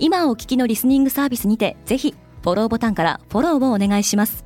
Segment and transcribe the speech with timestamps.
[0.00, 4.44] 今お聞きのリスニングサービスにてぜひフォローボタンからフォローをお願いします。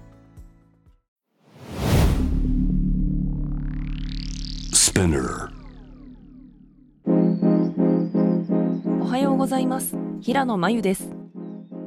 [9.00, 9.96] おはようございます。
[10.22, 11.10] 平野真由です。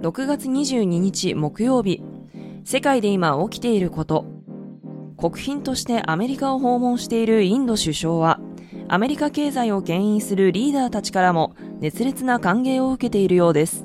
[0.02, 2.04] 6月22日木曜日。
[2.66, 4.26] 世界で今起きていること。
[5.18, 8.40] 国賓としてアメリカを訪問しているインド首相は
[8.88, 13.84] アメリカ経済を牽引するリーダーたちからも熱烈な歓迎を受けているようです。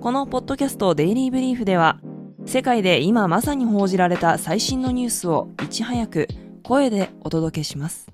[0.00, 1.98] このポッドキャストデイリーブリーフでは、
[2.46, 6.28] 世界で今まさに報じられた最新のニュースをいち早く
[6.62, 8.06] 声でお届けします。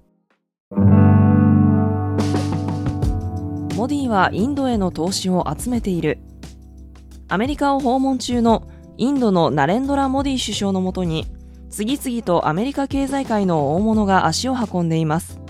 [3.77, 6.19] モディはインドへの投資を集めている。
[7.29, 11.27] アメリカを訪問中のインドのナレンドラ・モディ首相のもとに、
[11.69, 15.46] 次々とアメリカ経済界の大物が足を運んでいます。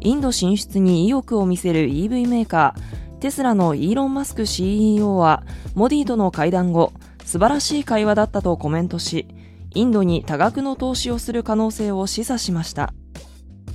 [0.00, 6.92] インド進出に意欲を見せる EV メーカー、テスラのイーロン・マスク CEO は、モディとの会談後、
[7.24, 9.28] 素晴らしい会話だったとコメントし、
[9.74, 12.94] インドに多額の投資をする可能性を示唆しました。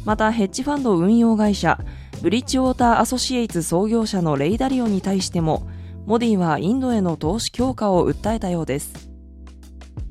[0.03, 1.79] また、ヘッジファンド運用会社、
[2.21, 5.67] ブリッジウォーターアソシエイツ創業者のレイダリオに対しても、
[6.05, 9.09] モディはインドへの投資強化を訴えたようです。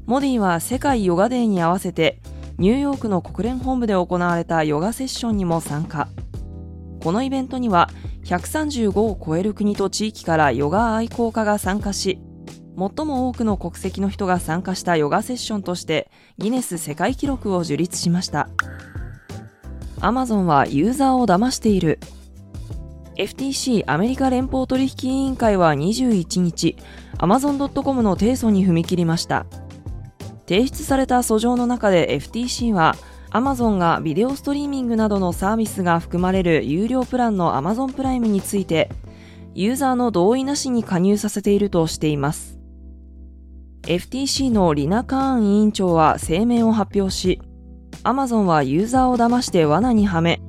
[0.07, 2.21] モディは世界ヨガデーに合わせて
[2.59, 6.09] ニューヨークの国連本部で行われたヨガセッションにも参加。
[7.03, 7.91] このイベントには
[8.25, 12.21] 135を超える国と地域からヨガ愛好家が参加し、
[12.77, 18.49] 最も多くの国籍の人が参加したヨガセッションとしてギネス世界記録を樹立しました。
[20.01, 21.99] アマゾンはユーザーを騙している。
[23.17, 26.77] FTC アメリカ連邦取引委員会は21日、
[27.19, 29.47] Amazon.com の提訴に踏み切りました。
[30.47, 32.97] 提出された訴状の中で FTC は
[33.31, 38.91] Amazon がビデオストリーミングなどのサービスが含まれる有料プランの Amazon プライムについて
[39.55, 42.59] ユーザーの同意なしに加入させているとしています。
[43.83, 47.41] FTC のリナ・カーン委員長は声明を発表し
[48.03, 50.41] Amazon はユーザーを騙して罠にはめ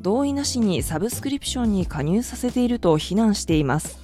[0.00, 3.98] 同意なしにサブスクリプションに加入させていると非難しています。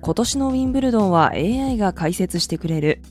[0.00, 3.02] 今年のウィンブルドンは AI が解説してくれる。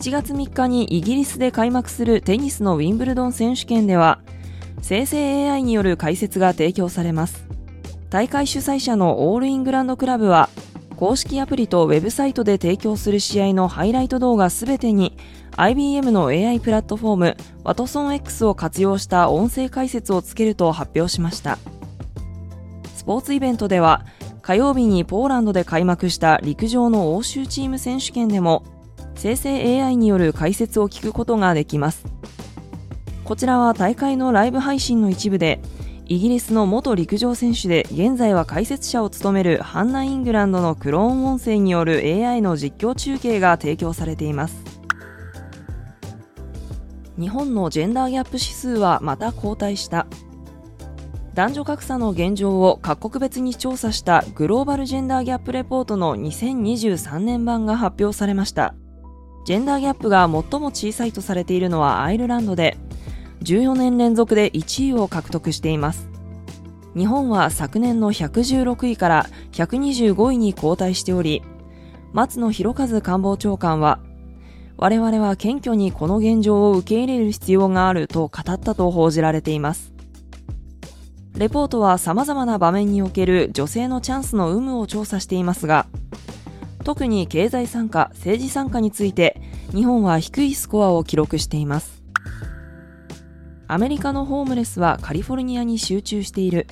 [0.00, 4.22] 7月3日にイギリスで開幕するテニスのウィンブルドン選手権では、
[4.80, 7.44] 生成 AI による解説が提供されます。
[8.08, 10.48] 大会主催者のオールイングランドクラブは、
[10.96, 15.18] 公式アプリとウェブサイトで提供する試合のハイライト動画すべてに
[15.56, 21.58] IBM の AI プラットフォームワトソン X を活用した音声解説をつけると発表しました。
[22.94, 24.06] スポーツイベントでは
[24.40, 28.79] 火曜日にポーランドで開幕した陸上の欧州チーム選手権でも
[29.20, 32.06] 生成 AI による解説を聞くことができます。
[33.22, 35.60] こちらは大会のライブ配信の一部で、
[36.06, 44.64] イギリスの元陸上選手で現在は解説者を務めるハンナ・イングランドのクローン音声による AI の実況中継が提供されています。
[47.18, 50.06] 日本のジェンダーギャップ指数はまた後退した。
[51.34, 58.74] 男女格差の現状を各国別に調査したグローバルジェンダーギャップレポートの2023年版が発表されました。
[59.44, 62.76] ジェンダーギャップが最も小さいとされているのはアイルランドで、
[63.42, 66.08] 14年連続で1位を獲得しています。
[66.96, 71.42] 日本は昨年の116位から125位に後退しており、
[72.12, 74.00] 松野博一官房長官は、
[74.76, 79.92] 我々は謙虚にこの現状を受け入れる必要があると語ったと報じられています。
[81.36, 85.86] レポートは様々な場面における女性のチャンスの有無を調査していますが、
[86.90, 89.40] 特に経済参加、政治参加について
[89.72, 92.02] 日本は低いスコアを記録しています。
[93.68, 96.66] アメリカのホームレスはカリフォルニアに集中している。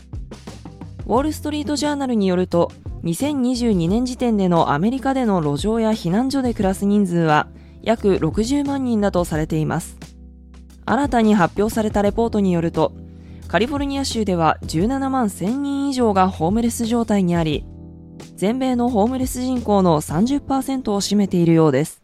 [1.06, 2.72] ウォール・ストリート・ジャーナルによると、
[3.04, 7.46] 2022年時点でのアメリカでの路上や避難所で暮らす人数は
[7.82, 9.98] 約60万人だとされています。
[10.84, 12.90] 新たに発表されたレポートによると、
[13.46, 17.64] カリフォルニア州では17万1000人以上がホームレス状態にあり、
[18.38, 22.00] 全米のホームレス人口の30%を占めているようです。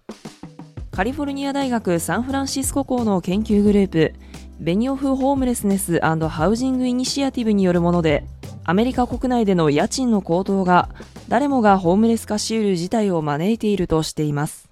[0.91, 4.13] カリフォルニア大学サンフランシスコ校の研究グループ、
[4.61, 8.25] ベニオフ・ホームレスネスハウジング・イニシアティブによるもので、
[8.67, 10.89] アメリカ国内での家賃の高騰が
[11.29, 14.71] 誰もがホームレス化しうる事態を招いているとしています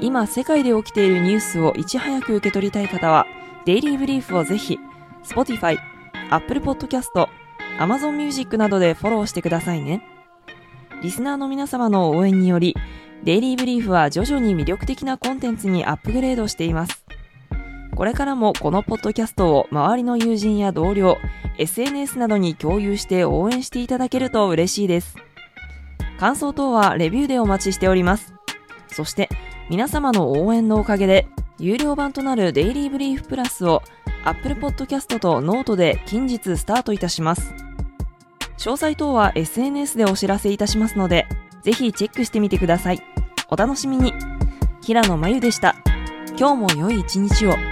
[0.00, 3.26] 今世界で起きているニュースをいち早く受け取りたい方は
[3.64, 4.78] デイリーブリーフをぜひ
[5.24, 5.78] Spotify、
[6.30, 7.28] Apple Podcast、
[7.78, 10.02] Amazon Music などでフォローしてくださいね
[11.02, 12.76] リスナーの皆様の応援により
[13.24, 17.04] デイリーブリーフは徐々に魅力的なコンテンツにアップグレードしています
[17.94, 21.18] これからもこのポッドキャストを周りの友人や同僚、
[21.58, 25.16] SNS などに共有して応援していただけると嬉しいです。
[26.18, 28.32] 感想等はレビューでお待ちしております。
[28.88, 29.28] そして
[29.68, 31.28] 皆様の応援のおかげで
[31.58, 33.82] 有料版となるデイリーブリーフプラスを
[34.24, 37.54] Apple Podcast とノートで近日スタートいたします。
[38.58, 41.26] 詳細等は SNS でお知らせいたしますので、
[41.62, 43.02] ぜひチェックしてみてください。
[43.48, 44.12] お楽しみに。
[44.80, 45.76] 平野真由でした。
[46.38, 47.71] 今日も良い一日を。